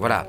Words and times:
Voilà. 0.00 0.26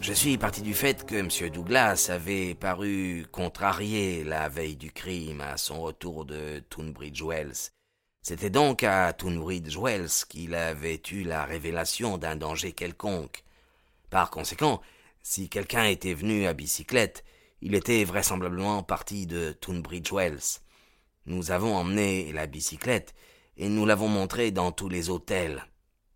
Je 0.00 0.14
suis 0.14 0.38
parti 0.38 0.62
du 0.62 0.72
fait 0.72 1.04
que 1.04 1.16
M. 1.16 1.50
Douglas 1.50 2.08
avait 2.08 2.54
paru 2.54 3.26
contrarié 3.30 4.24
la 4.24 4.48
veille 4.48 4.76
du 4.76 4.90
crime 4.90 5.42
à 5.42 5.58
son 5.58 5.82
retour 5.82 6.24
de 6.24 6.62
Tunbridge 6.70 7.22
Wells. 7.22 7.70
C'était 8.22 8.48
donc 8.48 8.82
à 8.82 9.12
Tunbridge 9.12 9.76
Wells 9.76 10.24
qu'il 10.26 10.54
avait 10.54 11.02
eu 11.10 11.22
la 11.22 11.44
révélation 11.44 12.16
d'un 12.16 12.34
danger 12.34 12.72
quelconque. 12.72 13.44
Par 14.08 14.30
conséquent, 14.30 14.80
si 15.22 15.50
quelqu'un 15.50 15.84
était 15.84 16.14
venu 16.14 16.46
à 16.46 16.54
bicyclette, 16.54 17.24
il 17.60 17.74
était 17.74 18.04
vraisemblablement 18.04 18.82
parti 18.82 19.26
de 19.26 19.52
Tunbridge 19.52 20.10
Wells. 20.10 20.62
Nous 21.26 21.50
avons 21.50 21.76
emmené 21.76 22.32
la 22.32 22.46
bicyclette 22.46 23.12
et 23.58 23.68
nous 23.68 23.84
l'avons 23.84 24.08
montrée 24.08 24.50
dans 24.50 24.72
tous 24.72 24.88
les 24.88 25.10
hôtels. 25.10 25.62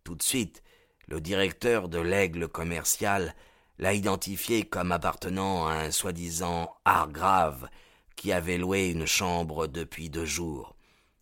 Tout 0.04 0.15
de 0.15 0.23
suite, 0.23 0.62
le 1.06 1.20
directeur 1.20 1.88
de 1.88 1.98
l'Aigle 1.98 2.49
commercial 2.49 3.35
l'a 3.79 3.95
identifié 3.95 4.65
comme 4.65 4.93
appartenant 4.93 5.66
à 5.66 5.74
un 5.74 5.90
soi-disant 5.90 6.74
Hargrave 6.85 7.68
qui 8.16 8.32
avait 8.32 8.59
loué 8.59 8.88
une 8.88 9.07
chambre 9.07 9.66
depuis 9.66 10.10
deux 10.10 10.24
jours. 10.24 10.74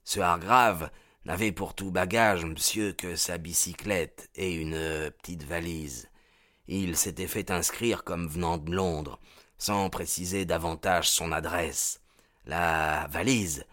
Ce 0.04 0.20
Hargrave 0.20 0.90
n'avait 1.24 1.52
pour 1.52 1.74
tout 1.74 1.90
bagage, 1.90 2.44
monsieur, 2.44 2.92
que 2.92 3.16
sa 3.16 3.38
bicyclette 3.38 4.30
et 4.34 4.54
une 4.54 5.10
petite 5.18 5.44
valise. 5.44 6.08
Il 6.68 6.96
s'était 6.96 7.26
fait 7.26 7.50
inscrire 7.50 8.04
comme 8.04 8.28
venant 8.28 8.58
de 8.58 8.72
Londres, 8.72 9.18
sans 9.58 9.90
préciser 9.90 10.44
davantage 10.44 11.10
son 11.10 11.32
adresse. 11.32 12.00
La 12.46 13.06
valise 13.10 13.64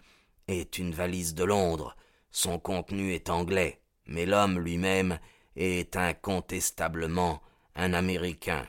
est 0.48 0.78
une 0.78 0.92
valise 0.92 1.34
de 1.34 1.44
Londres, 1.44 1.96
son 2.30 2.58
contenu 2.58 3.12
est 3.12 3.30
anglais, 3.30 3.80
mais 4.06 4.26
l'homme 4.26 4.58
lui-même 4.58 5.18
est 5.56 5.96
incontestablement 5.96 7.40
un 7.74 7.92
Américain. 7.94 8.66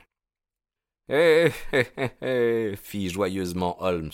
Eh, 1.08 1.50
eh, 1.72 1.84
eh, 1.96 2.10
eh, 2.22 2.76
fit 2.76 3.10
joyeusement 3.10 3.82
Holmes. 3.82 4.12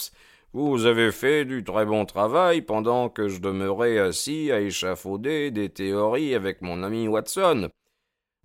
Vous 0.53 0.85
avez 0.85 1.13
fait 1.13 1.45
du 1.45 1.63
très 1.63 1.87
bon 1.87 2.05
travail 2.05 2.63
pendant 2.63 3.09
que 3.09 3.29
je 3.29 3.39
demeurais 3.39 3.99
assis 3.99 4.51
à 4.51 4.61
échafauder 4.61 5.53
des 5.53 5.69
théories 5.69 6.35
avec 6.35 6.61
mon 6.61 6.83
ami 6.83 7.07
Watson. 7.07 7.71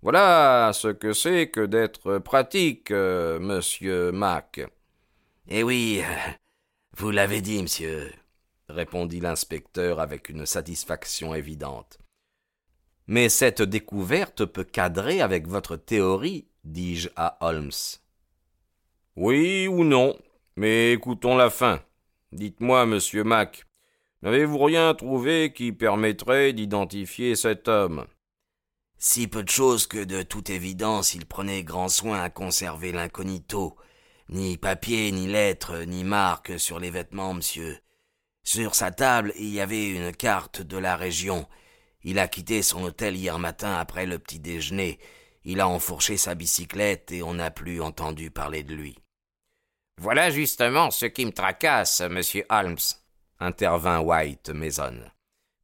Voilà 0.02 0.70
ce 0.72 0.88
que 0.88 1.12
c'est 1.12 1.48
que 1.48 1.66
d'être 1.66 2.18
pratique, 2.18 2.92
euh, 2.92 3.40
monsieur 3.40 4.12
Mac. 4.12 4.60
Eh 5.48 5.64
oui, 5.64 6.00
vous 6.96 7.10
l'avez 7.10 7.40
dit, 7.40 7.60
monsieur, 7.60 8.12
répondit 8.68 9.18
l'inspecteur 9.18 9.98
avec 9.98 10.28
une 10.28 10.46
satisfaction 10.46 11.34
évidente. 11.34 11.98
Mais 13.06 13.28
cette 13.28 13.62
découverte 13.62 14.44
peut 14.44 14.64
cadrer 14.64 15.20
avec 15.20 15.46
votre 15.46 15.76
théorie, 15.76 16.48
dis-je 16.64 17.08
à 17.14 17.38
Holmes. 17.40 17.70
Oui 19.14 19.68
ou 19.68 19.84
non, 19.84 20.18
mais 20.56 20.92
écoutons 20.92 21.36
la 21.36 21.50
fin. 21.50 21.80
Dites-moi, 22.32 22.84
monsieur 22.86 23.22
Mac, 23.22 23.64
n'avez-vous 24.22 24.58
rien 24.58 24.92
trouvé 24.94 25.52
qui 25.54 25.72
permettrait 25.72 26.52
d'identifier 26.52 27.36
cet 27.36 27.68
homme? 27.68 28.06
Si 28.98 29.28
peu 29.28 29.42
de 29.42 29.48
choses 29.48 29.86
que 29.86 30.02
de 30.02 30.22
toute 30.22 30.50
évidence 30.50 31.14
il 31.14 31.26
prenait 31.26 31.62
grand 31.62 31.88
soin 31.88 32.20
à 32.20 32.30
conserver 32.30 32.92
l'incognito. 32.92 33.76
Ni 34.28 34.56
papier, 34.56 35.12
ni 35.12 35.28
lettres, 35.28 35.84
ni 35.84 36.02
marque 36.02 36.58
sur 36.58 36.80
les 36.80 36.90
vêtements, 36.90 37.34
monsieur. 37.34 37.78
Sur 38.42 38.74
sa 38.74 38.90
table, 38.90 39.32
il 39.38 39.48
y 39.48 39.60
avait 39.60 39.88
une 39.90 40.12
carte 40.12 40.62
de 40.62 40.78
la 40.78 40.96
région, 40.96 41.46
il 42.06 42.20
a 42.20 42.28
quitté 42.28 42.62
son 42.62 42.84
hôtel 42.84 43.16
hier 43.16 43.36
matin 43.40 43.74
après 43.74 44.06
le 44.06 44.20
petit 44.20 44.38
déjeuner. 44.38 45.00
Il 45.44 45.60
a 45.60 45.68
enfourché 45.68 46.16
sa 46.16 46.36
bicyclette 46.36 47.10
et 47.10 47.24
on 47.24 47.34
n'a 47.34 47.50
plus 47.50 47.82
entendu 47.82 48.30
parler 48.30 48.62
de 48.62 48.74
lui. 48.74 48.96
Voilà 50.00 50.30
justement 50.30 50.92
ce 50.92 51.06
qui 51.06 51.26
me 51.26 51.32
tracasse, 51.32 52.02
monsieur 52.02 52.44
Holmes, 52.48 52.76
intervint 53.40 53.98
White 53.98 54.50
Mason. 54.50 55.00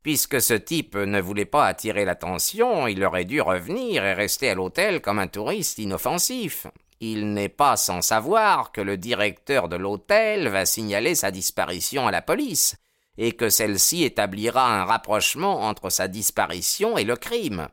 Puisque 0.02 0.40
ce 0.40 0.54
type 0.54 0.96
ne 0.96 1.20
voulait 1.20 1.44
pas 1.44 1.66
attirer 1.66 2.04
l'attention, 2.04 2.88
il 2.88 3.04
aurait 3.04 3.24
dû 3.24 3.40
revenir 3.40 4.04
et 4.04 4.14
rester 4.14 4.50
à 4.50 4.56
l'hôtel 4.56 5.00
comme 5.00 5.20
un 5.20 5.28
touriste 5.28 5.78
inoffensif. 5.78 6.66
Il 6.98 7.34
n'est 7.34 7.48
pas 7.48 7.76
sans 7.76 8.02
savoir 8.02 8.72
que 8.72 8.80
le 8.80 8.96
directeur 8.96 9.68
de 9.68 9.76
l'hôtel 9.76 10.48
va 10.48 10.66
signaler 10.66 11.14
sa 11.14 11.30
disparition 11.30 12.08
à 12.08 12.10
la 12.10 12.22
police, 12.22 12.74
et 13.18 13.32
que 13.32 13.48
celle-ci 13.48 14.04
établira 14.04 14.80
un 14.80 14.84
rapprochement 14.84 15.62
entre 15.62 15.90
sa 15.90 16.08
disparition 16.08 16.96
et 16.96 17.04
le 17.04 17.16
crime. 17.16 17.68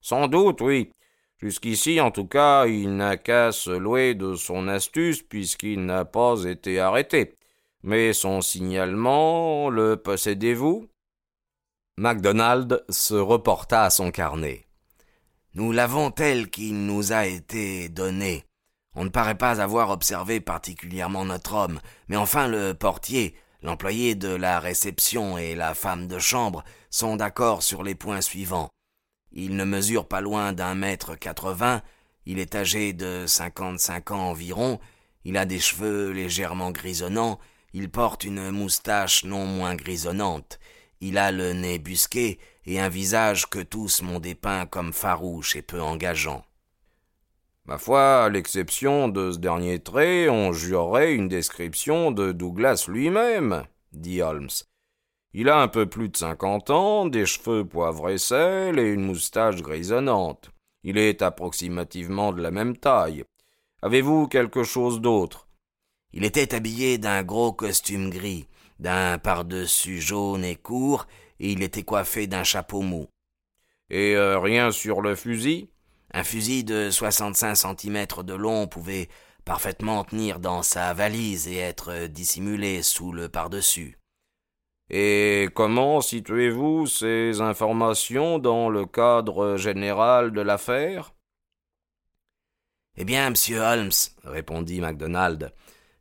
Sans 0.00 0.28
doute, 0.28 0.60
oui. 0.60 0.90
Jusqu'ici, 1.38 2.00
en 2.00 2.10
tout 2.10 2.26
cas, 2.26 2.66
il 2.66 2.96
n'a 2.96 3.16
qu'à 3.16 3.52
se 3.52 3.70
louer 3.70 4.14
de 4.14 4.34
son 4.34 4.66
astuce 4.66 5.22
puisqu'il 5.22 5.84
n'a 5.84 6.04
pas 6.04 6.42
été 6.44 6.80
arrêté. 6.80 7.36
Mais 7.82 8.12
son 8.12 8.40
signalement, 8.40 9.70
le 9.70 9.96
possédez-vous? 9.96 10.88
MacDonald 11.96 12.84
se 12.88 13.14
reporta 13.14 13.84
à 13.84 13.90
son 13.90 14.10
carnet. 14.10 14.66
Nous 15.54 15.72
l'avons 15.72 16.10
tel 16.10 16.50
qu'il 16.50 16.86
nous 16.86 17.12
a 17.12 17.26
été 17.26 17.88
donné. 17.88 18.44
On 18.94 19.04
ne 19.04 19.08
paraît 19.08 19.38
pas 19.38 19.60
avoir 19.60 19.90
observé 19.90 20.40
particulièrement 20.40 21.24
notre 21.24 21.54
homme, 21.54 21.80
mais 22.08 22.16
enfin 22.16 22.48
le 22.48 22.74
portier, 22.74 23.34
L'employé 23.62 24.14
de 24.14 24.28
la 24.28 24.60
réception 24.60 25.36
et 25.36 25.54
la 25.54 25.74
femme 25.74 26.06
de 26.06 26.18
chambre 26.18 26.62
sont 26.90 27.16
d'accord 27.16 27.62
sur 27.62 27.82
les 27.82 27.96
points 27.96 28.20
suivants. 28.20 28.68
Il 29.32 29.56
ne 29.56 29.64
mesure 29.64 30.06
pas 30.06 30.20
loin 30.20 30.52
d'un 30.52 30.74
mètre 30.74 31.16
quatre-vingts, 31.16 31.82
il 32.24 32.38
est 32.38 32.54
âgé 32.54 32.92
de 32.92 33.24
cinquante-cinq 33.26 34.10
ans 34.10 34.30
environ, 34.30 34.78
il 35.24 35.36
a 35.36 35.44
des 35.44 35.58
cheveux 35.58 36.10
légèrement 36.12 36.70
grisonnants, 36.70 37.38
il 37.72 37.90
porte 37.90 38.24
une 38.24 38.50
moustache 38.50 39.24
non 39.24 39.44
moins 39.44 39.74
grisonnante, 39.74 40.58
il 41.00 41.18
a 41.18 41.32
le 41.32 41.52
nez 41.52 41.78
busqué 41.78 42.38
et 42.64 42.80
un 42.80 42.88
visage 42.88 43.46
que 43.48 43.58
tous 43.58 44.02
m'ont 44.02 44.20
dépeint 44.20 44.66
comme 44.66 44.92
farouche 44.92 45.56
et 45.56 45.62
peu 45.62 45.82
engageant. 45.82 46.44
Ma 47.68 47.76
foi, 47.76 48.24
à 48.24 48.28
l'exception 48.30 49.08
de 49.08 49.30
ce 49.30 49.36
dernier 49.36 49.78
trait, 49.78 50.30
on 50.30 50.54
jurerait 50.54 51.12
une 51.12 51.28
description 51.28 52.10
de 52.10 52.32
Douglas 52.32 52.86
lui-même, 52.88 53.64
dit 53.92 54.22
Holmes. 54.22 54.48
Il 55.34 55.50
a 55.50 55.60
un 55.60 55.68
peu 55.68 55.84
plus 55.84 56.08
de 56.08 56.16
cinquante 56.16 56.70
ans, 56.70 57.04
des 57.04 57.26
cheveux 57.26 57.66
poivre 57.66 58.08
et 58.08 58.16
sel 58.16 58.78
et 58.78 58.88
une 58.90 59.04
moustache 59.04 59.60
grisonnante. 59.60 60.50
Il 60.82 60.96
est 60.96 61.20
approximativement 61.20 62.32
de 62.32 62.40
la 62.40 62.50
même 62.50 62.74
taille. 62.74 63.24
Avez-vous 63.82 64.28
quelque 64.28 64.64
chose 64.64 65.02
d'autre? 65.02 65.46
Il 66.14 66.24
était 66.24 66.54
habillé 66.54 66.96
d'un 66.96 67.22
gros 67.22 67.52
costume 67.52 68.08
gris, 68.08 68.48
d'un 68.78 69.18
pardessus 69.18 70.00
jaune 70.00 70.42
et 70.42 70.56
court, 70.56 71.06
et 71.38 71.52
il 71.52 71.62
était 71.62 71.82
coiffé 71.82 72.26
d'un 72.26 72.44
chapeau 72.44 72.80
mou. 72.80 73.08
Et 73.90 74.16
euh, 74.16 74.38
rien 74.38 74.70
sur 74.70 75.02
le 75.02 75.14
fusil? 75.14 75.68
Un 76.18 76.24
fusil 76.24 76.64
de 76.64 76.90
soixante-cinq 76.90 77.54
centimètres 77.54 78.24
de 78.24 78.34
long 78.34 78.66
pouvait 78.66 79.08
parfaitement 79.44 80.02
tenir 80.02 80.40
dans 80.40 80.64
sa 80.64 80.92
valise 80.92 81.46
et 81.46 81.58
être 81.58 82.08
dissimulé 82.08 82.82
sous 82.82 83.12
le 83.12 83.28
par-dessus. 83.28 83.98
Et 84.90 85.48
comment 85.54 86.00
situez-vous 86.00 86.88
ces 86.88 87.40
informations 87.40 88.40
dans 88.40 88.68
le 88.68 88.84
cadre 88.84 89.56
général 89.56 90.32
de 90.32 90.40
l'affaire? 90.40 91.14
Eh 92.96 93.04
bien, 93.04 93.30
monsieur 93.30 93.60
Holmes, 93.60 93.92
répondit 94.24 94.80
MacDonald, 94.80 95.54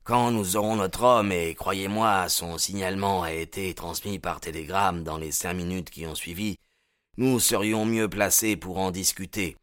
quand 0.03 0.31
nous 0.31 0.55
aurons 0.55 0.77
notre 0.77 1.03
homme, 1.03 1.31
et 1.31 1.53
croyez-moi, 1.53 2.27
son 2.27 2.57
signalement 2.57 3.21
a 3.21 3.33
été 3.33 3.71
transmis 3.75 4.17
par 4.17 4.39
télégramme 4.39 5.03
dans 5.03 5.19
les 5.19 5.31
cinq 5.31 5.53
minutes 5.53 5.91
qui 5.91 6.07
ont 6.07 6.15
suivi, 6.15 6.57
nous 7.17 7.39
serions 7.39 7.85
mieux 7.85 8.09
placés 8.09 8.57
pour 8.57 8.79
en 8.79 8.89
discuter. 8.89 9.57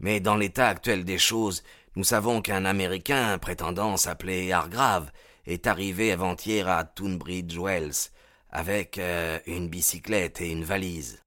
Mais 0.00 0.20
dans 0.20 0.36
l'état 0.36 0.68
actuel 0.68 1.04
des 1.04 1.18
choses, 1.18 1.62
nous 1.96 2.04
savons 2.04 2.42
qu'un 2.42 2.64
Américain 2.64 3.38
prétendant 3.38 3.96
s'appeler 3.96 4.52
Hargrave 4.52 5.10
est 5.46 5.66
arrivé 5.66 6.12
avant-hier 6.12 6.68
à 6.68 6.84
Tunbridge 6.84 7.56
Wells 7.58 8.10
avec 8.50 8.98
euh, 8.98 9.38
une 9.46 9.68
bicyclette 9.68 10.40
et 10.40 10.50
une 10.50 10.64
valise. 10.64 11.22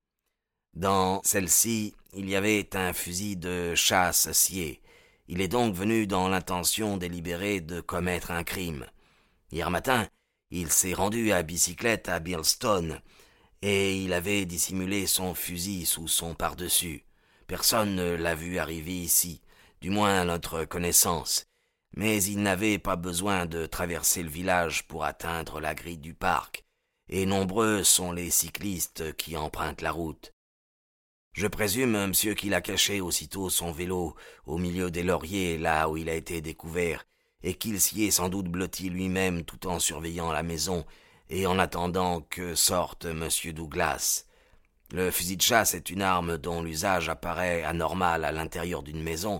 Dans 0.73 1.21
celle-ci, 1.23 1.93
il 2.13 2.29
y 2.29 2.35
avait 2.35 2.75
un 2.75 2.93
fusil 2.93 3.35
de 3.37 3.75
chasse 3.75 4.31
scié. 4.31 4.81
Il 5.27 5.41
est 5.41 5.47
donc 5.47 5.75
venu 5.75 6.07
dans 6.07 6.29
l'intention 6.29 6.97
délibérée 6.97 7.61
de 7.61 7.81
commettre 7.81 8.31
un 8.31 8.43
crime. 8.43 8.85
Hier 9.51 9.69
matin, 9.69 10.07
il 10.49 10.71
s'est 10.71 10.93
rendu 10.93 11.31
à 11.31 11.43
bicyclette 11.43 12.09
à 12.09 12.19
Birlstone, 12.19 13.01
et 13.61 13.97
il 13.97 14.13
avait 14.13 14.45
dissimulé 14.45 15.07
son 15.07 15.33
fusil 15.33 15.85
sous 15.85 16.07
son 16.07 16.33
par-dessus. 16.33 17.05
Personne 17.51 17.95
ne 17.95 18.15
l'a 18.15 18.33
vu 18.33 18.59
arriver 18.59 18.95
ici, 18.95 19.41
du 19.81 19.89
moins 19.89 20.21
à 20.21 20.23
notre 20.23 20.63
connaissance, 20.63 21.47
mais 21.93 22.23
il 22.23 22.41
n'avait 22.41 22.79
pas 22.79 22.95
besoin 22.95 23.45
de 23.45 23.65
traverser 23.65 24.23
le 24.23 24.29
village 24.29 24.87
pour 24.87 25.03
atteindre 25.03 25.59
la 25.59 25.75
grille 25.75 25.97
du 25.97 26.13
parc, 26.13 26.63
et 27.09 27.25
nombreux 27.25 27.83
sont 27.83 28.13
les 28.13 28.29
cyclistes 28.29 29.13
qui 29.17 29.35
empruntent 29.35 29.81
la 29.81 29.91
route. 29.91 30.31
Je 31.33 31.45
présume, 31.45 32.07
monsieur, 32.07 32.35
qu'il 32.35 32.53
a 32.53 32.61
caché 32.61 33.01
aussitôt 33.01 33.49
son 33.49 33.73
vélo 33.73 34.15
au 34.45 34.57
milieu 34.57 34.89
des 34.89 35.03
lauriers, 35.03 35.57
là 35.57 35.89
où 35.89 35.97
il 35.97 36.07
a 36.07 36.15
été 36.15 36.39
découvert, 36.39 37.05
et 37.43 37.55
qu'il 37.55 37.81
s'y 37.81 38.05
est 38.05 38.11
sans 38.11 38.29
doute 38.29 38.47
blotti 38.47 38.89
lui-même 38.89 39.43
tout 39.43 39.67
en 39.67 39.79
surveillant 39.79 40.31
la 40.31 40.43
maison 40.43 40.85
et 41.29 41.45
en 41.47 41.59
attendant 41.59 42.21
que 42.21 42.55
sorte 42.55 43.05
monsieur 43.07 43.51
Douglas. 43.51 44.23
Le 44.93 45.09
fusil 45.11 45.37
de 45.37 45.41
chasse 45.41 45.73
est 45.73 45.89
une 45.89 46.01
arme 46.01 46.37
dont 46.37 46.61
l'usage 46.61 47.09
apparaît 47.09 47.63
anormal 47.63 48.25
à 48.25 48.31
l'intérieur 48.31 48.83
d'une 48.83 49.03
maison, 49.03 49.39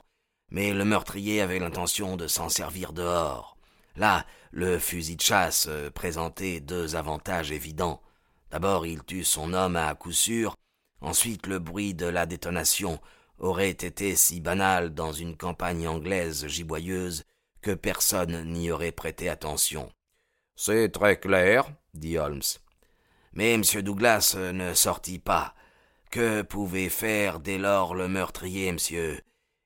mais 0.49 0.73
le 0.73 0.85
meurtrier 0.85 1.41
avait 1.41 1.59
l'intention 1.59 2.17
de 2.17 2.27
s'en 2.27 2.49
servir 2.49 2.93
dehors. 2.93 3.57
Là, 3.95 4.25
le 4.51 4.79
fusil 4.79 5.17
de 5.17 5.21
chasse 5.21 5.69
présentait 5.93 6.59
deux 6.59 6.95
avantages 6.95 7.51
évidents. 7.51 8.01
D'abord, 8.49 8.85
il 8.85 9.03
tue 9.03 9.23
son 9.23 9.53
homme 9.53 9.75
à 9.75 9.93
coup 9.95 10.13
sûr, 10.13 10.55
Ensuite, 11.01 11.47
le 11.47 11.57
bruit 11.57 11.95
de 11.95 12.05
la 12.05 12.27
détonation 12.27 12.99
aurait 13.39 13.71
été 13.71 14.15
si 14.15 14.39
banal 14.39 14.93
dans 14.93 15.11
une 15.11 15.35
campagne 15.35 15.87
anglaise 15.87 16.45
giboyeuse 16.47 17.23
que 17.61 17.71
personne 17.71 18.45
n'y 18.51 18.71
aurait 18.71 18.91
prêté 18.91 19.27
attention. 19.27 19.91
C'est 20.55 20.89
très 20.89 21.19
clair, 21.19 21.67
dit 21.95 22.19
Holmes. 22.19 22.41
Mais 23.33 23.53
M. 23.53 23.63
Douglas 23.81 24.35
ne 24.35 24.73
sortit 24.73 25.19
pas. 25.19 25.55
Que 26.09 26.41
pouvait 26.41 26.89
faire 26.89 27.39
dès 27.39 27.57
lors 27.57 27.95
le 27.95 28.07
meurtrier, 28.07 28.71
monsieur? 28.71 29.21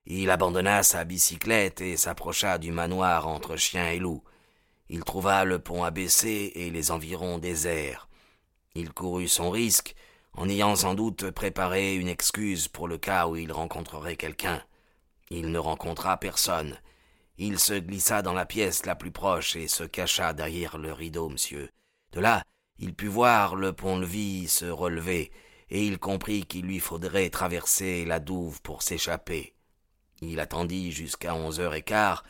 Il 0.05 0.29
abandonna 0.29 0.83
sa 0.83 1.03
bicyclette 1.03 1.81
et 1.81 1.97
s'approcha 1.97 2.59
du 2.59 2.71
manoir 2.71 3.27
entre 3.27 3.55
chien 3.55 3.89
et 3.89 3.97
loup. 3.97 4.23
Il 4.89 5.03
trouva 5.03 5.45
le 5.45 5.57
pont 5.57 5.83
abaissé 5.83 6.51
et 6.53 6.69
les 6.69 6.91
environs 6.91 7.39
déserts. 7.39 8.07
Il 8.75 8.93
courut 8.93 9.27
son 9.27 9.49
risque 9.49 9.95
en 10.33 10.47
ayant 10.47 10.75
sans 10.75 10.93
doute 10.93 11.31
préparé 11.31 11.95
une 11.95 12.07
excuse 12.07 12.67
pour 12.67 12.87
le 12.87 12.99
cas 12.99 13.25
où 13.25 13.35
il 13.35 13.51
rencontrerait 13.51 14.17
quelqu'un. 14.17 14.61
Il 15.31 15.51
ne 15.51 15.57
rencontra 15.57 16.17
personne. 16.17 16.77
Il 17.39 17.57
se 17.57 17.73
glissa 17.73 18.21
dans 18.21 18.33
la 18.33 18.45
pièce 18.45 18.85
la 18.85 18.95
plus 18.95 19.11
proche 19.11 19.55
et 19.55 19.67
se 19.67 19.83
cacha 19.83 20.33
derrière 20.33 20.77
le 20.77 20.93
rideau, 20.93 21.29
monsieur. 21.29 21.69
De 22.11 22.19
là, 22.19 22.43
il 22.77 22.93
put 22.93 23.07
voir 23.07 23.55
le 23.55 23.73
pont-levis 23.73 24.47
se 24.47 24.65
relever, 24.65 25.31
et 25.69 25.85
il 25.85 25.97
comprit 25.97 26.45
qu'il 26.45 26.65
lui 26.65 26.79
faudrait 26.79 27.29
traverser 27.29 28.05
la 28.05 28.19
douve 28.19 28.61
pour 28.61 28.83
s'échapper. 28.83 29.55
Il 30.21 30.39
attendit 30.39 30.91
jusqu'à 30.91 31.35
onze 31.35 31.59
heures 31.59 31.73
et 31.73 31.81
quart. 31.81 32.23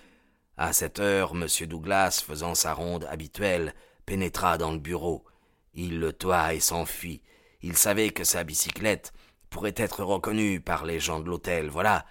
À 0.58 0.74
cette 0.74 1.00
heure, 1.00 1.34
M. 1.34 1.48
Douglas, 1.68 2.24
faisant 2.26 2.56
sa 2.56 2.74
ronde 2.74 3.06
habituelle, 3.10 3.74
pénétra 4.06 4.58
dans 4.58 4.72
le 4.72 4.80
bureau. 4.80 5.26
Il 5.74 6.00
le 6.00 6.14
toit 6.14 6.54
et 6.54 6.60
s'enfuit. 6.60 7.22
Il 7.62 7.76
savait 7.76 8.12
que 8.12 8.24
sa 8.24 8.44
bicyclette 8.44 9.14
pourrait 9.50 9.74
être 9.76 10.04
reconnue 10.04 10.62
par 10.62 10.86
les 10.86 11.00
gens 11.00 11.20
de 11.20 11.30
l'hôtel. 11.30 11.70
Voilà. 11.70 12.06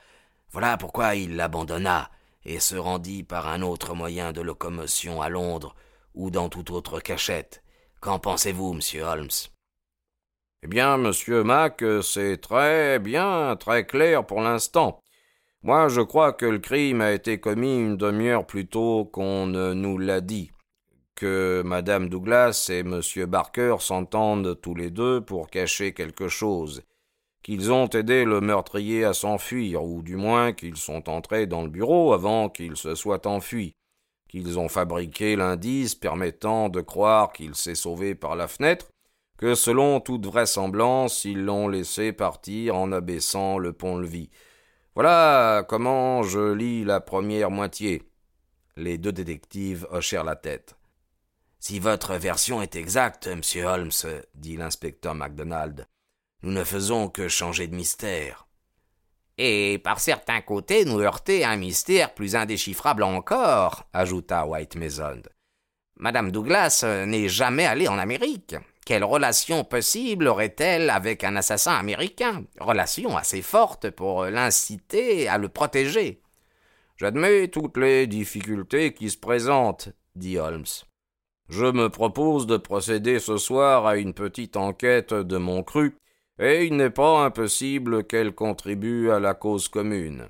Voilà 0.51 0.77
pourquoi 0.77 1.17
il 1.17 1.37
l'abandonna 1.37 2.11
et 2.45 2.61
se 2.61 2.77
rendit 2.77 3.23
par 3.23 3.49
un 3.49 3.63
autre 3.63 3.95
moyen 3.95 4.33
de 4.33 4.41
locomotion 4.41 5.23
à 5.23 5.29
Londres 5.29 5.75
ou 6.15 6.31
dans 6.31 6.49
toute 6.49 6.71
autre 6.71 7.01
cachette. 7.01 7.64
Qu'en 8.05 8.19
pensez-vous, 8.19 8.75
monsieur 8.75 9.03
Holmes? 9.05 9.31
Eh 10.63 10.67
bien, 10.67 10.99
monsieur 10.99 11.43
Mac, 11.43 11.83
c'est 12.03 12.37
très 12.37 12.99
bien, 12.99 13.57
très 13.57 13.87
clair 13.87 14.27
pour 14.27 14.43
l'instant. 14.43 15.03
Moi, 15.63 15.89
je 15.89 16.03
crois 16.03 16.35
que 16.35 16.45
le 16.45 16.59
crime 16.59 17.01
a 17.01 17.13
été 17.13 17.41
commis 17.41 17.79
une 17.79 17.97
demi-heure 17.97 18.47
plus 18.47 18.67
tôt 18.67 19.07
qu'on 19.07 19.47
ne 19.47 19.73
nous 19.73 19.97
l'a 19.97 20.21
dit. 20.21 20.51
Que 21.15 21.63
madame 21.65 22.11
Douglas 22.11 22.69
et 22.71 22.83
monsieur 22.83 23.25
Barker 23.25 23.77
s'entendent 23.81 24.61
tous 24.61 24.75
les 24.75 24.91
deux 24.91 25.23
pour 25.23 25.49
cacher 25.49 25.95
quelque 25.95 26.29
chose, 26.29 26.83
qu'ils 27.43 27.73
ont 27.73 27.89
aidé 27.89 28.27
le 28.27 28.43
meurtrier 28.43 29.07
à 29.07 29.15
s'enfuir, 29.15 29.83
ou 29.83 30.03
du 30.03 30.17
moins 30.17 30.53
qu'ils 30.53 30.77
sont 30.77 31.09
entrés 31.09 31.47
dans 31.47 31.63
le 31.63 31.71
bureau 31.71 32.13
avant 32.13 32.51
qu'il 32.51 32.77
se 32.77 32.95
soit 32.95 33.25
enfui, 33.25 33.75
qu'ils 34.35 34.59
ont 34.59 34.69
fabriqué 34.69 35.37
l'indice 35.37 35.95
permettant 35.95 36.69
de 36.69 36.81
croire 36.81 37.33
qu'il 37.33 37.55
s'est 37.55 37.77
sauvé 37.77 38.17
par 38.17 38.35
la 38.35 38.49
fenêtre, 38.49 38.89
que 39.39 39.55
selon 39.55 40.01
toute 40.01 40.27
vraisemblance 40.27 41.25
ils 41.25 41.45
l'ont 41.45 41.69
laissé 41.69 42.13
partir 42.13 42.75
en 42.75 42.91
abaissant 42.91 43.59
le 43.59 43.73
pont-levis. 43.73 44.31
Voilà 44.97 45.65
comment 45.69 46.25
je 46.25 46.53
lis 46.53 46.83
la 46.83 46.99
première 46.99 47.53
moitié. 47.53 48.03
Les 48.77 48.99
deux 48.99 49.13
détectives 49.13 49.87
hochèrent 49.93 50.25
la 50.25 50.35
tête. 50.35 50.75
Si 51.61 51.79
votre 51.79 52.15
version 52.17 52.61
est 52.61 52.75
exacte, 52.75 53.29
monsieur 53.29 53.67
Holmes, 53.67 53.93
dit 54.35 54.57
l'inspecteur 54.57 55.15
MacDonald, 55.15 55.87
nous 56.43 56.51
ne 56.51 56.65
faisons 56.65 57.09
que 57.09 57.29
changer 57.29 57.69
de 57.69 57.77
mystère. 57.77 58.44
Et 59.39 59.79
par 59.83 59.99
certains 59.99 60.41
côtés, 60.41 60.85
nous 60.85 61.01
heurter 61.01 61.45
un 61.45 61.57
mystère 61.57 62.15
plus 62.15 62.37
indéchiffrable 62.37 63.03
encore, 63.03 63.85
ajouta 63.93 64.47
White 64.47 64.77
Mason. 64.77 65.23
Madame 65.97 66.31
Douglas 66.31 66.85
n'est 67.07 67.29
jamais 67.29 67.67
allée 67.67 67.89
en 67.89 67.99
Amérique. 67.99 68.57
Quelle 68.85 69.05
relation 69.05 69.65
possible 69.65 70.29
aurait-elle 70.29 70.91
avec 70.91 71.25
un 71.25 71.37
assassin 71.37 71.75
américain? 71.75 72.45
Relation 72.61 73.17
assez 73.17 73.43
forte 73.43 73.91
pour 73.91 74.27
l'inciter 74.27 75.27
à 75.29 75.39
le 75.39 75.49
protéger. 75.49 76.21
J'admets 76.97 77.49
toutes 77.49 77.77
les 77.77 78.07
difficultés 78.07 78.93
qui 78.93 79.11
se 79.11 79.17
présentent, 79.17 79.89
dit 80.15 80.39
Holmes. 80.39 80.67
Je 81.49 81.67
me 81.67 81.89
propose 81.89 82.47
de 82.47 82.57
procéder 82.57 83.19
ce 83.19 83.37
soir 83.37 83.87
à 83.87 83.97
une 83.97 84.15
petite 84.15 84.57
enquête 84.57 85.13
de 85.13 85.37
mon 85.39 85.63
cru, 85.63 85.97
et 86.39 86.67
il 86.67 86.77
n'est 86.77 86.91
pas 86.91 87.25
impossible 87.25 88.05
qu'elle 88.05 88.35
contribue 88.35 89.11
à 89.11 89.21
la 89.21 89.35
cause 89.35 89.69
commune. 89.69 90.29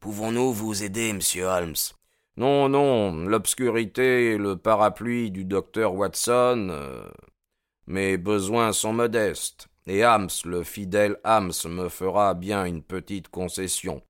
Pouvons-nous 0.00 0.52
vous 0.52 0.84
aider, 0.84 1.12
monsieur 1.12 1.44
Holmes? 1.44 1.74
Non, 2.36 2.68
non, 2.68 3.26
l'obscurité 3.26 4.32
et 4.32 4.38
le 4.38 4.56
parapluie 4.56 5.32
du 5.32 5.44
docteur 5.44 5.94
Watson. 5.94 6.68
Euh, 6.70 7.10
mes 7.88 8.16
besoins 8.16 8.72
sont 8.72 8.92
modestes, 8.92 9.66
et 9.88 10.04
Hams, 10.04 10.28
le 10.44 10.62
fidèle 10.62 11.18
Hams, 11.24 11.52
me 11.66 11.88
fera 11.88 12.34
bien 12.34 12.64
une 12.64 12.82
petite 12.82 13.28
concession. 13.28 14.02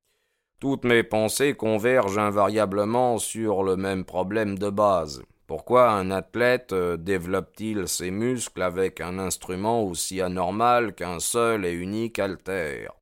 Toutes 0.61 0.85
mes 0.85 1.05
pensées 1.05 1.55
convergent 1.55 2.19
invariablement 2.19 3.19
sur 3.19 3.63
le 3.63 3.77
même 3.77 4.05
problème 4.05 4.59
de 4.59 4.69
base, 4.69 5.23
pourquoi 5.49 5.91
un 5.93 6.11
athlète 6.11 6.75
euh, 6.75 6.99
développe-t-il 6.99 7.89
ses 7.89 8.11
muscles 8.11 8.61
avec 8.61 9.01
un 9.01 9.19
instrument 9.19 9.83
aussi 9.83 10.21
anormal 10.21 10.95
qu'un 10.95 11.21
seul 11.21 11.65
et 11.65 11.73
unique 11.73 12.19
haltère? 12.19 12.93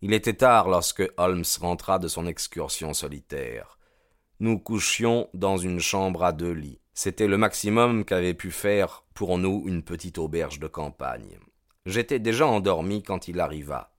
Il 0.00 0.12
était 0.12 0.34
tard 0.34 0.68
lorsque 0.68 1.08
Holmes 1.16 1.44
rentra 1.60 2.00
de 2.00 2.08
son 2.08 2.26
excursion 2.26 2.92
solitaire. 2.94 3.78
Nous 4.40 4.58
couchions 4.58 5.28
dans 5.34 5.56
une 5.56 5.78
chambre 5.78 6.24
à 6.24 6.32
deux 6.32 6.50
lits. 6.50 6.80
C'était 6.94 7.28
le 7.28 7.38
maximum 7.38 8.04
qu'avait 8.04 8.34
pu 8.34 8.50
faire 8.50 9.04
pour 9.14 9.38
nous 9.38 9.62
une 9.64 9.84
petite 9.84 10.18
auberge 10.18 10.58
de 10.58 10.66
campagne. 10.66 11.38
J'étais 11.86 12.18
déjà 12.18 12.44
endormi 12.44 13.04
quand 13.04 13.28
il 13.28 13.38
arriva. 13.38 13.94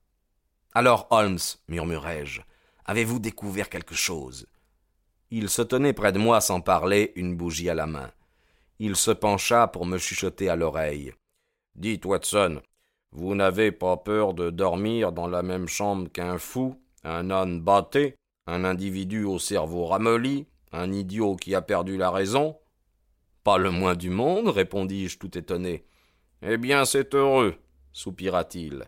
Alors, 0.74 1.06
Holmes, 1.08 1.38
murmurai-je, 1.68 2.42
avez-vous 2.84 3.20
découvert 3.20 3.70
quelque 3.70 3.94
chose? 3.94 4.46
Il 5.36 5.48
se 5.48 5.62
tenait 5.62 5.92
près 5.92 6.12
de 6.12 6.18
moi 6.20 6.40
sans 6.40 6.60
parler, 6.60 7.12
une 7.16 7.34
bougie 7.36 7.68
à 7.68 7.74
la 7.74 7.88
main. 7.88 8.12
Il 8.78 8.94
se 8.94 9.10
pencha 9.10 9.66
pour 9.66 9.84
me 9.84 9.98
chuchoter 9.98 10.48
à 10.48 10.54
l'oreille. 10.54 11.12
Dites, 11.74 12.06
Watson, 12.06 12.62
vous 13.10 13.34
n'avez 13.34 13.72
pas 13.72 13.96
peur 13.96 14.34
de 14.34 14.50
dormir 14.50 15.10
dans 15.10 15.26
la 15.26 15.42
même 15.42 15.66
chambre 15.66 16.08
qu'un 16.08 16.38
fou, 16.38 16.80
un 17.02 17.32
âne 17.32 17.60
batté, 17.60 18.14
un 18.46 18.62
individu 18.64 19.24
au 19.24 19.40
cerveau 19.40 19.86
ramolli, 19.86 20.46
un 20.70 20.92
idiot 20.92 21.34
qui 21.34 21.56
a 21.56 21.62
perdu 21.62 21.96
la 21.96 22.12
raison 22.12 22.56
Pas 23.42 23.58
le 23.58 23.72
moins 23.72 23.96
du 23.96 24.10
monde, 24.10 24.46
répondis-je 24.46 25.18
tout 25.18 25.36
étonné. 25.36 25.84
Eh 26.42 26.58
bien, 26.58 26.84
c'est 26.84 27.12
heureux, 27.12 27.56
soupira-t-il. 27.92 28.84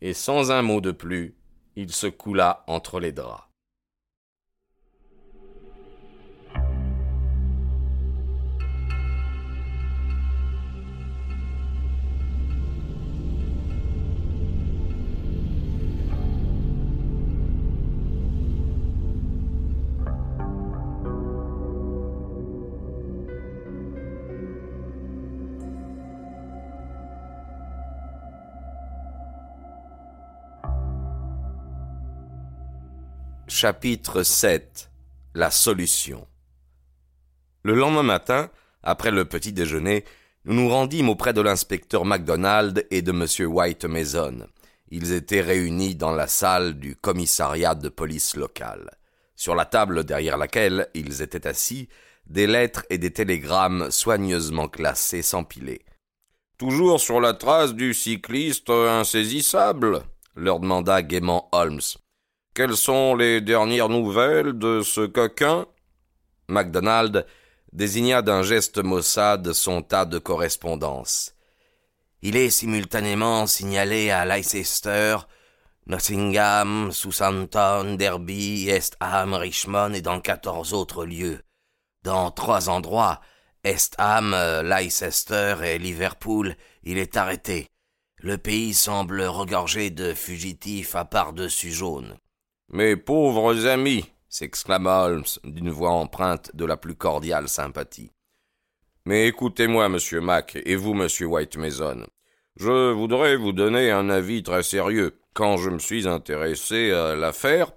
Et 0.00 0.12
sans 0.12 0.50
un 0.50 0.62
mot 0.62 0.80
de 0.80 0.90
plus, 0.90 1.36
il 1.76 1.92
se 1.92 2.08
coula 2.08 2.64
entre 2.66 2.98
les 2.98 3.12
draps. 3.12 3.47
Chapitre 33.60 34.22
7 34.22 34.88
La 35.34 35.50
solution 35.50 36.28
Le 37.64 37.74
lendemain 37.74 38.04
matin, 38.04 38.50
après 38.84 39.10
le 39.10 39.24
petit 39.24 39.52
déjeuner, 39.52 40.04
nous 40.44 40.54
nous 40.54 40.68
rendîmes 40.68 41.08
auprès 41.08 41.32
de 41.32 41.40
l'inspecteur 41.40 42.04
MacDonald 42.04 42.86
et 42.92 43.02
de 43.02 43.10
M. 43.10 43.52
White 43.52 43.84
Mason. 43.86 44.46
Ils 44.92 45.12
étaient 45.12 45.40
réunis 45.40 45.96
dans 45.96 46.12
la 46.12 46.28
salle 46.28 46.74
du 46.74 46.94
commissariat 46.94 47.74
de 47.74 47.88
police 47.88 48.36
local. 48.36 48.92
Sur 49.34 49.56
la 49.56 49.64
table 49.64 50.04
derrière 50.04 50.38
laquelle 50.38 50.86
ils 50.94 51.20
étaient 51.20 51.48
assis, 51.48 51.88
des 52.28 52.46
lettres 52.46 52.84
et 52.90 52.98
des 52.98 53.12
télégrammes 53.12 53.90
soigneusement 53.90 54.68
classés 54.68 55.22
s'empilaient. 55.22 55.84
Toujours 56.58 57.00
sur 57.00 57.20
la 57.20 57.34
trace 57.34 57.74
du 57.74 57.92
cycliste 57.92 58.70
insaisissable 58.70 60.04
leur 60.36 60.60
demanda 60.60 61.02
gaiement 61.02 61.48
Holmes. 61.50 61.80
Quelles 62.58 62.76
sont 62.76 63.14
les 63.14 63.40
dernières 63.40 63.88
nouvelles 63.88 64.52
de 64.52 64.82
ce 64.82 65.06
coquin? 65.06 65.66
MacDonald 66.48 67.24
désigna 67.72 68.20
d'un 68.20 68.42
geste 68.42 68.78
maussade 68.78 69.52
son 69.52 69.80
tas 69.80 70.06
de 70.06 70.18
correspondances. 70.18 71.36
Il 72.20 72.36
est 72.36 72.50
simultanément 72.50 73.46
signalé 73.46 74.10
à 74.10 74.24
Leicester, 74.26 75.18
Nottingham, 75.86 76.90
Southampton, 76.90 77.94
Derby, 77.94 78.68
East 78.68 78.96
Ham, 78.98 79.34
Richmond 79.34 79.92
et 79.92 80.02
dans 80.02 80.20
quatorze 80.20 80.72
autres 80.72 81.04
lieux. 81.04 81.40
Dans 82.02 82.32
trois 82.32 82.68
endroits, 82.68 83.20
East 83.64 83.94
Ham, 83.98 84.34
Leicester 84.64 85.54
et 85.62 85.78
Liverpool, 85.78 86.56
il 86.82 86.98
est 86.98 87.16
arrêté. 87.16 87.68
Le 88.16 88.36
pays 88.36 88.74
semble 88.74 89.22
regorger 89.22 89.90
de 89.90 90.12
fugitifs 90.12 90.96
à 90.96 91.04
part 91.04 91.34
dessus 91.34 91.70
jaune. 91.70 92.18
Mes 92.70 92.96
pauvres 92.96 93.66
amis, 93.66 94.04
s'exclama 94.28 95.04
Holmes 95.04 95.24
d'une 95.42 95.70
voix 95.70 95.92
empreinte 95.92 96.54
de 96.54 96.66
la 96.66 96.76
plus 96.76 96.94
cordiale 96.94 97.48
sympathie. 97.48 98.12
Mais 99.06 99.26
écoutez-moi, 99.26 99.88
monsieur 99.88 100.20
Mac, 100.20 100.58
et 100.66 100.76
vous, 100.76 100.92
monsieur 100.92 101.24
White 101.28 101.56
Mason. 101.56 102.06
Je 102.56 102.92
voudrais 102.92 103.36
vous 103.36 103.52
donner 103.52 103.90
un 103.90 104.10
avis 104.10 104.42
très 104.42 104.62
sérieux. 104.62 105.18
Quand 105.32 105.56
je 105.56 105.70
me 105.70 105.78
suis 105.78 106.06
intéressé 106.06 106.90
à 106.90 107.16
l'affaire, 107.16 107.72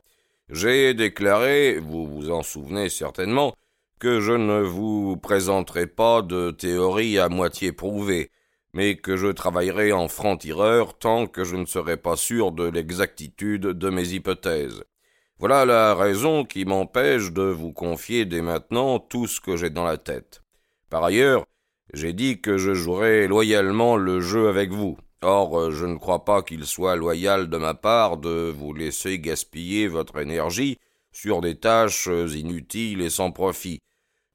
j'ai 0.49 0.93
déclaré, 0.93 1.79
vous 1.79 2.05
vous 2.05 2.29
en 2.29 2.43
souvenez 2.43 2.89
certainement, 2.89 3.53
que 3.97 4.19
je 4.19 4.33
ne 4.33 4.59
vous 4.59 5.15
présenterai 5.15 5.87
pas 5.87 6.21
de 6.21 6.51
théorie 6.51 7.17
à 7.17 7.29
moitié 7.29 7.71
prouvée, 7.71 8.29
mais 8.73 8.95
que 8.95 9.17
je 9.17 9.27
travaillerai 9.27 9.91
en 9.91 10.07
franc-tireur 10.07 10.97
tant 10.97 11.27
que 11.27 11.43
je 11.43 11.55
ne 11.55 11.65
serai 11.65 11.97
pas 11.97 12.15
sûr 12.15 12.51
de 12.51 12.63
l'exactitude 12.63 13.67
de 13.67 13.89
mes 13.89 14.09
hypothèses. 14.09 14.83
Voilà 15.37 15.65
la 15.65 15.95
raison 15.95 16.45
qui 16.45 16.65
m'empêche 16.65 17.31
de 17.31 17.41
vous 17.41 17.73
confier 17.73 18.25
dès 18.25 18.41
maintenant 18.41 18.99
tout 18.99 19.27
ce 19.27 19.41
que 19.41 19.57
j'ai 19.57 19.71
dans 19.71 19.83
la 19.83 19.97
tête. 19.97 20.43
Par 20.89 21.03
ailleurs, 21.03 21.45
j'ai 21.93 22.13
dit 22.13 22.41
que 22.41 22.57
je 22.57 22.73
jouerais 22.73 23.27
loyalement 23.27 23.97
le 23.97 24.21
jeu 24.21 24.47
avec 24.47 24.71
vous. 24.71 24.97
Or, 25.23 25.71
je 25.71 25.85
ne 25.85 25.97
crois 25.97 26.25
pas 26.25 26.41
qu'il 26.41 26.65
soit 26.65 26.95
loyal 26.95 27.49
de 27.49 27.57
ma 27.57 27.73
part 27.73 28.17
de 28.17 28.53
vous 28.55 28.73
laisser 28.73 29.19
gaspiller 29.19 29.87
votre 29.87 30.17
énergie 30.19 30.77
sur 31.11 31.41
des 31.41 31.55
tâches 31.55 32.07
inutiles 32.07 33.01
et 33.01 33.09
sans 33.09 33.31
profit. 33.31 33.81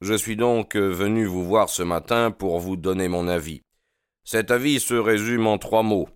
Je 0.01 0.15
suis 0.15 0.37
donc 0.37 0.77
venu 0.77 1.25
vous 1.25 1.45
voir 1.45 1.71
ce 1.71 1.83
matin 1.83 2.31
pour 2.31 2.59
vous 2.61 2.77
donner 2.77 3.09
mon 3.09 3.29
avis. 3.29 3.63
Cet 4.27 4.51
avis 4.51 4.81
se 4.81 4.95
résume 4.95 5.47
en 5.47 5.57
trois 5.57 5.85
mots. 5.85 6.09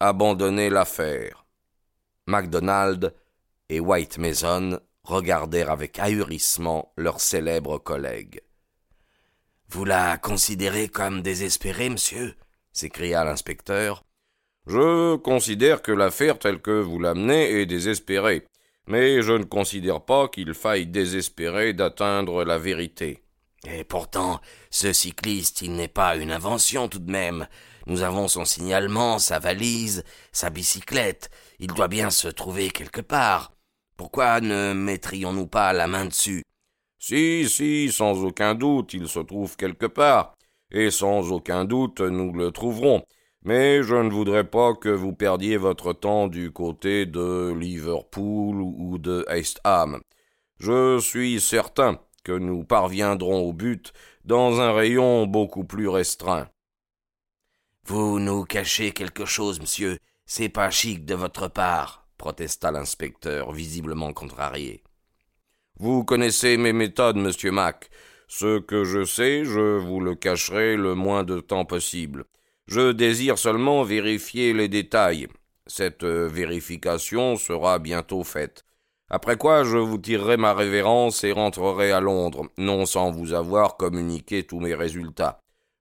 Abandonner 0.00 0.70
l'affaire. 0.70 1.44
MacDonald 2.26 3.14
et 3.68 3.80
White 3.80 4.16
Mason 4.16 4.80
regardèrent 5.02 5.70
avec 5.70 5.98
ahurissement 5.98 6.94
leur 6.96 7.20
célèbre 7.20 7.76
collègue. 7.76 8.40
Vous 9.68 9.84
la 9.84 10.16
considérez 10.16 10.88
comme 10.88 11.20
désespérée, 11.20 11.90
monsieur? 11.90 12.34
s'écria 12.72 13.24
l'inspecteur. 13.24 14.04
Je 14.66 15.16
considère 15.16 15.82
que 15.82 15.92
l'affaire 15.92 16.38
telle 16.38 16.62
que 16.62 16.80
vous 16.80 16.98
l'amenez 16.98 17.60
est 17.60 17.66
désespérée, 17.66 18.46
mais 18.86 19.20
je 19.20 19.32
ne 19.32 19.44
considère 19.44 20.00
pas 20.00 20.28
qu'il 20.28 20.54
faille 20.54 20.86
désespérer 20.86 21.74
d'atteindre 21.74 22.42
la 22.42 22.56
vérité. 22.56 23.23
Et 23.66 23.84
pourtant, 23.84 24.40
ce 24.70 24.92
cycliste, 24.92 25.62
il 25.62 25.72
n'est 25.72 25.88
pas 25.88 26.16
une 26.16 26.30
invention 26.30 26.88
tout 26.88 26.98
de 26.98 27.10
même. 27.10 27.46
Nous 27.86 28.02
avons 28.02 28.28
son 28.28 28.44
signalement, 28.44 29.18
sa 29.18 29.38
valise, 29.38 30.04
sa 30.32 30.50
bicyclette. 30.50 31.30
Il 31.58 31.68
doit 31.68 31.88
bien 31.88 32.10
se 32.10 32.28
trouver 32.28 32.70
quelque 32.70 33.00
part. 33.00 33.52
Pourquoi 33.96 34.40
ne 34.40 34.72
mettrions-nous 34.72 35.46
pas 35.46 35.72
la 35.72 35.86
main 35.86 36.06
dessus? 36.06 36.42
Si, 36.98 37.48
si, 37.48 37.92
sans 37.92 38.24
aucun 38.24 38.54
doute, 38.54 38.94
il 38.94 39.08
se 39.08 39.20
trouve 39.20 39.56
quelque 39.56 39.86
part, 39.86 40.34
et 40.70 40.90
sans 40.90 41.32
aucun 41.32 41.64
doute 41.64 42.00
nous 42.00 42.32
le 42.32 42.50
trouverons. 42.50 43.04
Mais 43.42 43.82
je 43.82 43.94
ne 43.94 44.10
voudrais 44.10 44.44
pas 44.44 44.74
que 44.74 44.88
vous 44.88 45.12
perdiez 45.12 45.58
votre 45.58 45.92
temps 45.92 46.28
du 46.28 46.50
côté 46.50 47.04
de 47.04 47.52
Liverpool 47.52 48.62
ou 48.62 48.96
de 48.96 49.26
East 49.30 49.60
Ham. 49.64 50.00
Je 50.58 50.98
suis 50.98 51.40
certain 51.40 52.00
que 52.24 52.32
nous 52.32 52.64
parviendrons 52.64 53.42
au 53.42 53.52
but 53.52 53.92
dans 54.24 54.60
un 54.60 54.72
rayon 54.72 55.26
beaucoup 55.26 55.64
plus 55.64 55.88
restreint. 55.88 56.48
Vous 57.86 58.18
nous 58.18 58.44
cachez 58.44 58.92
quelque 58.92 59.26
chose, 59.26 59.60
monsieur. 59.60 59.98
C'est 60.26 60.48
pas 60.48 60.70
chic 60.70 61.04
de 61.04 61.14
votre 61.14 61.48
part 61.48 62.04
protesta 62.24 62.70
l'inspecteur, 62.70 63.52
visiblement 63.52 64.14
contrarié. 64.14 64.82
Vous 65.78 66.04
connaissez 66.04 66.56
mes 66.56 66.72
méthodes, 66.72 67.16
monsieur 67.16 67.50
Mac. 67.50 67.90
Ce 68.28 68.58
que 68.60 68.84
je 68.84 69.04
sais, 69.04 69.44
je 69.44 69.76
vous 69.76 70.00
le 70.00 70.14
cacherai 70.14 70.76
le 70.76 70.94
moins 70.94 71.24
de 71.24 71.40
temps 71.40 71.66
possible. 71.66 72.24
Je 72.66 72.92
désire 72.92 73.36
seulement 73.36 73.82
vérifier 73.82 74.54
les 74.54 74.68
détails. 74.68 75.28
Cette 75.66 76.04
vérification 76.04 77.36
sera 77.36 77.78
bientôt 77.78 78.24
faite. 78.24 78.64
Après 79.14 79.36
quoi 79.36 79.62
je 79.62 79.76
vous 79.76 79.98
tirerai 79.98 80.36
ma 80.36 80.54
révérence 80.54 81.22
et 81.22 81.30
rentrerai 81.30 81.92
à 81.92 82.00
Londres, 82.00 82.48
non 82.58 82.84
sans 82.84 83.12
vous 83.12 83.32
avoir 83.32 83.76
communiqué 83.76 84.42
tous 84.42 84.58
mes 84.58 84.74
résultats. 84.74 85.38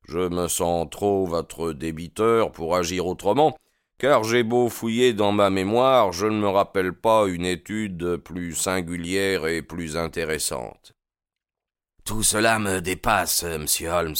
Je 0.07 0.19
me 0.19 0.47
sens 0.47 0.87
trop 0.91 1.25
votre 1.25 1.73
débiteur 1.73 2.51
pour 2.51 2.75
agir 2.75 3.07
autrement, 3.07 3.57
car 3.97 4.23
j'ai 4.23 4.43
beau 4.43 4.69
fouiller 4.69 5.13
dans 5.13 5.31
ma 5.31 5.49
mémoire, 5.49 6.11
je 6.11 6.27
ne 6.27 6.39
me 6.39 6.47
rappelle 6.47 6.93
pas 6.93 7.25
une 7.25 7.47
étude 7.47 8.17
plus 8.17 8.53
singulière 8.53 9.47
et 9.47 9.63
plus 9.63 9.97
intéressante. 9.97 10.93
Tout 12.05 12.21
cela 12.21 12.59
me 12.59 12.81
dépasse, 12.81 13.45
monsieur 13.45 13.89
Holmes. 13.89 14.13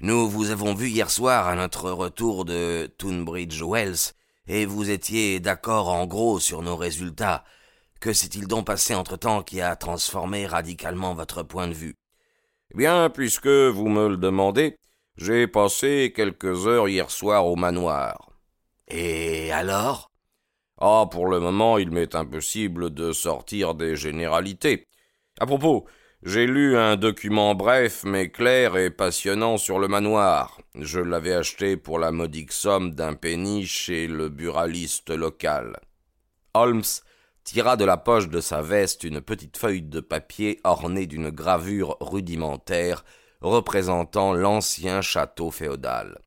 Nous 0.00 0.28
vous 0.28 0.50
avons 0.50 0.74
vu 0.74 0.88
hier 0.88 1.10
soir 1.10 1.46
à 1.46 1.54
notre 1.54 1.92
retour 1.92 2.44
de 2.44 2.92
Tunbridge 2.98 3.62
Wells, 3.62 4.14
et 4.48 4.66
vous 4.66 4.90
étiez 4.90 5.38
d'accord 5.38 5.90
en 5.90 6.08
gros 6.08 6.40
sur 6.40 6.62
nos 6.62 6.76
résultats. 6.76 7.44
Que 8.00 8.12
s'est-il 8.12 8.46
donc 8.46 8.66
passé 8.66 8.94
entre-temps 8.94 9.42
qui 9.42 9.60
a 9.60 9.74
transformé 9.74 10.46
radicalement 10.46 11.14
votre 11.14 11.42
point 11.42 11.66
de 11.66 11.74
vue? 11.74 11.94
Eh 12.72 12.76
Bien, 12.76 13.10
puisque 13.10 13.48
vous 13.48 13.88
me 13.88 14.08
le 14.08 14.16
demandez, 14.16 14.76
j'ai 15.16 15.48
passé 15.48 16.12
quelques 16.14 16.68
heures 16.68 16.88
hier 16.88 17.10
soir 17.10 17.46
au 17.46 17.56
manoir. 17.56 18.30
Et 18.86 19.50
alors? 19.50 20.10
Ah, 20.80 21.06
pour 21.10 21.26
le 21.26 21.40
moment, 21.40 21.76
il 21.78 21.90
m'est 21.90 22.14
impossible 22.14 22.94
de 22.94 23.12
sortir 23.12 23.74
des 23.74 23.96
généralités. 23.96 24.86
À 25.40 25.46
propos, 25.46 25.86
j'ai 26.22 26.46
lu 26.46 26.76
un 26.76 26.94
document 26.96 27.56
bref 27.56 28.04
mais 28.04 28.30
clair 28.30 28.76
et 28.76 28.90
passionnant 28.90 29.56
sur 29.56 29.80
le 29.80 29.88
manoir. 29.88 30.60
Je 30.76 31.00
l'avais 31.00 31.34
acheté 31.34 31.76
pour 31.76 31.98
la 31.98 32.12
modique 32.12 32.52
somme 32.52 32.92
d'un 32.92 33.14
penny 33.14 33.66
chez 33.66 34.06
le 34.06 34.28
buraliste 34.28 35.10
local. 35.10 35.80
Holmes 36.54 36.84
tira 37.52 37.76
de 37.76 37.84
la 37.86 37.96
poche 37.96 38.28
de 38.28 38.40
sa 38.42 38.60
veste 38.60 39.04
une 39.04 39.22
petite 39.22 39.56
feuille 39.56 39.80
de 39.80 40.00
papier 40.00 40.60
ornée 40.64 41.06
d'une 41.06 41.30
gravure 41.30 41.96
rudimentaire 41.98 43.06
représentant 43.40 44.34
l'ancien 44.34 45.00
château 45.00 45.50
féodal. 45.50 46.20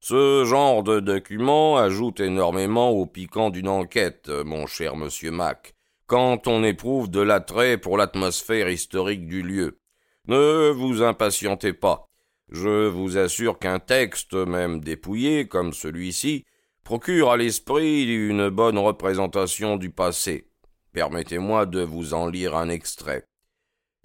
Ce 0.00 0.44
genre 0.44 0.82
de 0.82 0.98
document 0.98 1.76
ajoute 1.76 2.18
énormément 2.18 2.90
au 2.90 3.06
piquant 3.06 3.50
d'une 3.50 3.68
enquête, 3.68 4.28
mon 4.28 4.66
cher 4.66 4.96
monsieur 4.96 5.30
Mac, 5.30 5.74
quand 6.08 6.48
on 6.48 6.64
éprouve 6.64 7.10
de 7.10 7.20
l'attrait 7.20 7.78
pour 7.78 7.96
l'atmosphère 7.96 8.68
historique 8.68 9.28
du 9.28 9.42
lieu. 9.42 9.78
Ne 10.26 10.70
vous 10.70 11.00
impatientez 11.00 11.74
pas. 11.74 12.08
Je 12.50 12.88
vous 12.88 13.18
assure 13.18 13.60
qu'un 13.60 13.78
texte, 13.78 14.34
même 14.34 14.80
dépouillé 14.80 15.46
comme 15.46 15.72
celui-ci, 15.72 16.44
procure 16.82 17.30
à 17.30 17.36
l'esprit 17.36 18.02
une 18.02 18.48
bonne 18.48 18.78
représentation 18.78 19.76
du 19.76 19.90
passé. 19.90 20.48
Permettez-moi 20.96 21.66
de 21.66 21.82
vous 21.82 22.14
en 22.14 22.26
lire 22.26 22.56
un 22.56 22.70
extrait. 22.70 23.26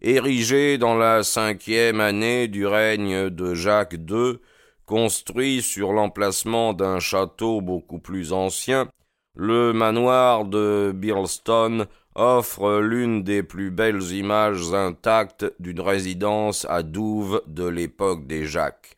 Érigé 0.01 0.77
dans 0.77 0.93
la 0.93 1.23
cinquième 1.23 2.01
année 2.01 2.49
du 2.49 2.67
règne 2.67 3.29
de 3.29 3.53
Jacques 3.53 3.93
II, 3.93 4.39
Construit 4.85 5.61
sur 5.61 5.93
l'emplacement 5.93 6.73
d'un 6.73 6.99
château 6.99 7.61
beaucoup 7.61 7.99
plus 7.99 8.33
ancien, 8.33 8.89
le 9.37 9.71
manoir 9.71 10.43
de 10.43 10.91
Birlstone 10.93 11.85
offre 12.13 12.81
l'une 12.81 13.23
des 13.23 13.41
plus 13.41 13.71
belles 13.71 14.11
images 14.11 14.73
intactes 14.73 15.45
d'une 15.59 15.79
résidence 15.79 16.65
à 16.69 16.83
Douve 16.83 17.41
de 17.47 17.67
l'époque 17.67 18.27
des 18.27 18.43
Jacques. 18.43 18.97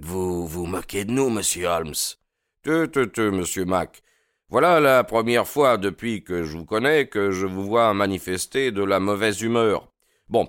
Vous 0.00 0.46
vous 0.46 0.66
moquez 0.66 1.06
de 1.06 1.12
nous, 1.12 1.30
monsieur 1.30 1.64
Holmes? 1.64 1.94
Te, 2.62 2.84
te, 2.84 3.06
te, 3.06 3.22
monsieur 3.22 3.64
Mac. 3.64 4.02
Voilà 4.48 4.78
la 4.78 5.02
première 5.02 5.48
fois 5.48 5.76
depuis 5.76 6.22
que 6.22 6.44
je 6.44 6.56
vous 6.56 6.64
connais 6.64 7.08
que 7.08 7.32
je 7.32 7.46
vous 7.46 7.64
vois 7.64 7.92
manifester 7.94 8.70
de 8.70 8.84
la 8.84 9.00
mauvaise 9.00 9.42
humeur. 9.42 9.88
Bon, 10.28 10.48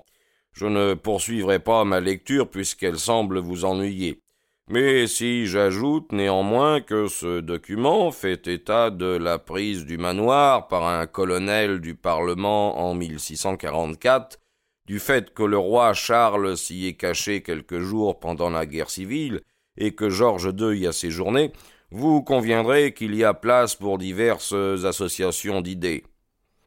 je 0.52 0.66
ne 0.66 0.94
poursuivrai 0.94 1.58
pas 1.58 1.84
ma 1.84 1.98
lecture 1.98 2.48
puisqu'elle 2.48 2.98
semble 2.98 3.40
vous 3.40 3.64
ennuyer. 3.64 4.22
Mais 4.70 5.08
si 5.08 5.46
j'ajoute 5.46 6.12
néanmoins 6.12 6.80
que 6.80 7.08
ce 7.08 7.40
document 7.40 8.12
fait 8.12 8.46
état 8.46 8.90
de 8.90 9.06
la 9.06 9.38
prise 9.38 9.84
du 9.84 9.98
manoir 9.98 10.68
par 10.68 10.86
un 10.86 11.06
colonel 11.06 11.80
du 11.80 11.96
Parlement 11.96 12.78
en 12.78 12.94
1644, 12.94 14.38
du 14.86 15.00
fait 15.00 15.34
que 15.34 15.42
le 15.42 15.58
roi 15.58 15.92
Charles 15.92 16.56
s'y 16.56 16.86
est 16.86 16.94
caché 16.94 17.42
quelques 17.42 17.80
jours 17.80 18.20
pendant 18.20 18.50
la 18.50 18.64
guerre 18.64 18.90
civile, 18.90 19.40
et 19.76 19.94
que 19.94 20.08
Georges 20.08 20.52
II 20.56 20.78
y 20.78 20.86
a 20.86 20.92
séjourné, 20.92 21.52
vous 21.90 22.22
conviendrez 22.22 22.92
qu'il 22.92 23.14
y 23.14 23.24
a 23.24 23.34
place 23.34 23.74
pour 23.74 23.98
diverses 23.98 24.54
associations 24.84 25.60
d'idées. 25.60 26.04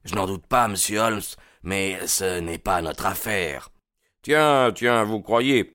Je 0.03 0.15
n'en 0.15 0.25
doute 0.25 0.45
pas, 0.47 0.67
monsieur 0.67 0.99
Holmes, 0.99 1.21
mais 1.63 1.97
ce 2.07 2.39
n'est 2.39 2.57
pas 2.57 2.81
notre 2.81 3.05
affaire. 3.05 3.69
Tiens, 4.23 4.71
tiens, 4.73 5.03
vous 5.03 5.21
croyez. 5.21 5.73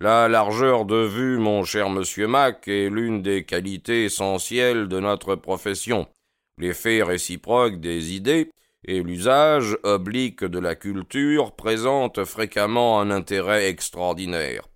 La 0.00 0.28
largeur 0.28 0.86
de 0.86 1.04
vue, 1.04 1.36
mon 1.38 1.62
cher 1.62 1.90
monsieur 1.90 2.26
Mac, 2.26 2.66
est 2.68 2.88
l'une 2.88 3.20
des 3.20 3.44
qualités 3.44 4.06
essentielles 4.06 4.88
de 4.88 4.98
notre 4.98 5.34
profession. 5.34 6.08
L'effet 6.56 7.02
réciproque 7.02 7.80
des 7.80 8.14
idées 8.14 8.50
et 8.84 9.02
l'usage 9.02 9.76
oblique 9.82 10.42
de 10.42 10.58
la 10.58 10.74
culture 10.74 11.52
présentent 11.52 12.24
fréquemment 12.24 12.98
un 13.00 13.10
intérêt 13.10 13.68
extraordinaire. 13.68 14.69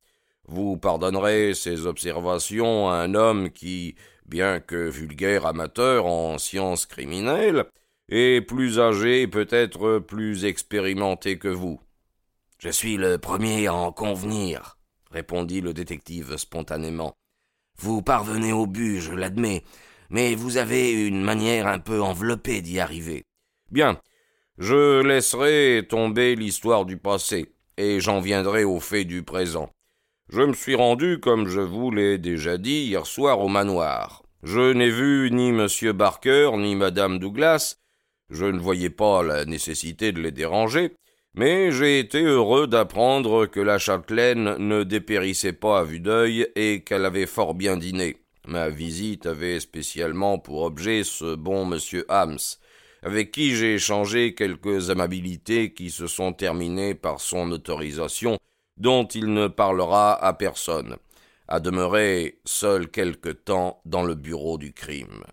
Vous 0.46 0.76
pardonnerez 0.76 1.54
ces 1.54 1.86
observations 1.86 2.88
à 2.88 2.96
un 2.96 3.14
homme 3.14 3.50
qui, 3.50 3.94
bien 4.26 4.60
que 4.60 4.88
vulgaire 4.88 5.46
amateur 5.46 6.06
en 6.06 6.38
sciences 6.38 6.86
criminelles, 6.86 7.64
est 8.08 8.40
plus 8.46 8.78
âgé 8.78 9.22
et 9.22 9.28
peut-être 9.28 9.98
plus 9.98 10.44
expérimenté 10.44 11.38
que 11.38 11.48
vous. 11.48 11.80
Je 12.58 12.68
suis 12.68 12.96
le 12.96 13.18
premier 13.18 13.66
à 13.66 13.74
en 13.74 13.92
convenir 13.92 14.76
répondit 15.14 15.60
le 15.60 15.72
détective 15.72 16.36
spontanément. 16.36 17.16
Vous 17.78 18.02
parvenez 18.02 18.52
au 18.52 18.66
but, 18.66 19.00
je 19.00 19.12
l'admets, 19.12 19.62
mais 20.10 20.34
vous 20.34 20.58
avez 20.58 21.06
une 21.06 21.22
manière 21.22 21.66
un 21.66 21.78
peu 21.78 22.02
enveloppée 22.02 22.60
d'y 22.60 22.80
arriver. 22.80 23.24
Bien. 23.70 24.00
Je 24.58 25.02
laisserai 25.02 25.84
tomber 25.88 26.36
l'histoire 26.36 26.84
du 26.84 26.96
passé, 26.96 27.52
et 27.76 27.98
j'en 27.98 28.20
viendrai 28.20 28.62
au 28.62 28.78
fait 28.78 29.04
du 29.04 29.24
présent. 29.24 29.68
Je 30.30 30.40
me 30.40 30.54
suis 30.54 30.74
rendu, 30.74 31.20
comme 31.20 31.48
je 31.48 31.60
vous 31.60 31.90
l'ai 31.90 32.18
déjà 32.18 32.56
dit, 32.56 32.86
hier 32.86 33.06
soir 33.06 33.40
au 33.40 33.48
manoir. 33.48 34.22
Je 34.42 34.72
n'ai 34.72 34.90
vu 34.90 35.30
ni 35.30 35.48
M. 35.50 35.68
Barker 35.92 36.50
ni 36.56 36.74
Mme 36.76 37.18
Douglas. 37.18 37.76
Je 38.30 38.46
ne 38.46 38.58
voyais 38.58 38.90
pas 38.90 39.22
la 39.22 39.44
nécessité 39.44 40.12
de 40.12 40.20
les 40.20 40.32
déranger, 40.32 40.92
mais 41.34 41.70
j'ai 41.72 41.98
été 41.98 42.22
heureux 42.22 42.66
d'apprendre 42.66 43.46
que 43.46 43.60
la 43.60 43.78
châtelaine 43.78 44.56
ne 44.56 44.82
dépérissait 44.82 45.52
pas 45.52 45.80
à 45.80 45.84
vue 45.84 46.00
d'œil 46.00 46.48
et 46.56 46.82
qu'elle 46.82 47.04
avait 47.04 47.26
fort 47.26 47.54
bien 47.54 47.76
dîné. 47.76 48.16
Ma 48.46 48.70
visite 48.70 49.26
avait 49.26 49.60
spécialement 49.60 50.38
pour 50.38 50.62
objet 50.62 51.04
ce 51.04 51.34
bon 51.34 51.66
monsieur 51.66 52.06
Hams, 52.08 52.38
avec 53.02 53.30
qui 53.30 53.54
j'ai 53.54 53.74
échangé 53.74 54.34
quelques 54.34 54.90
amabilités 54.90 55.74
qui 55.74 55.90
se 55.90 56.06
sont 56.06 56.32
terminées 56.32 56.94
par 56.94 57.20
son 57.20 57.50
autorisation, 57.52 58.38
dont 58.76 59.06
il 59.06 59.32
ne 59.32 59.48
parlera 59.48 60.14
à 60.14 60.32
personne, 60.32 60.96
à 61.48 61.60
demeurer 61.60 62.40
seul 62.44 62.90
quelque 62.90 63.28
temps 63.28 63.80
dans 63.84 64.04
le 64.04 64.14
bureau 64.14 64.58
du 64.58 64.72
crime. 64.72 65.24